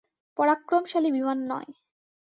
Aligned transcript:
পরাক্রমশালী 0.37 1.09
বিমান 1.11 1.39
নয়। 1.47 1.69